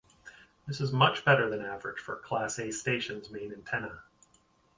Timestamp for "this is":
0.65-0.91